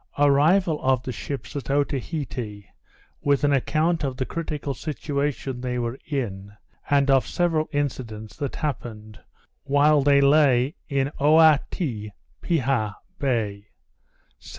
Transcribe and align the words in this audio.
_Arrival 0.17 0.81
of 0.81 1.03
the 1.03 1.11
Ships 1.11 1.55
at 1.55 1.69
Otaheite, 1.69 2.65
with 3.21 3.43
an 3.43 3.53
Account 3.53 4.03
of 4.03 4.17
the 4.17 4.25
critical 4.25 4.73
Situation 4.73 5.61
they 5.61 5.77
were 5.77 5.99
in, 6.07 6.53
and 6.89 7.11
of 7.11 7.27
several 7.27 7.69
Incidents 7.71 8.35
that 8.37 8.55
happened 8.55 9.19
while 9.63 10.01
they 10.01 10.19
lay 10.19 10.73
in 10.89 11.11
Oaiti 11.19 12.09
piha 12.41 12.95
Bay. 13.19 13.67